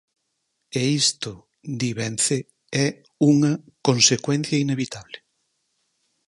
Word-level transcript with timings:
E 0.79 0.81
isto, 1.03 1.31
di 1.79 1.89
Vence, 1.99 2.37
é 2.85 2.87
unha 3.31 3.53
"consecuencia 3.87 4.57
inevitable". 4.65 5.17